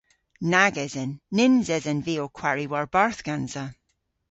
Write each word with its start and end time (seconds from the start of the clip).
Nag 0.51 0.75
esen. 0.85 1.11
Nyns 1.35 1.67
esen 1.77 1.99
vy 2.05 2.15
ow 2.23 2.33
kwari 2.37 2.65
war-barth 2.71 3.21
gansa. 3.27 3.65